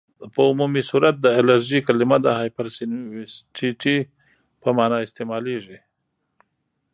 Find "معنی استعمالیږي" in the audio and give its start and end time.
4.77-5.77